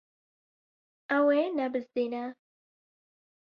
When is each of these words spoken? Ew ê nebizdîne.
Ew 1.17 1.25
ê 1.39 1.41
nebizdîne. 1.57 2.23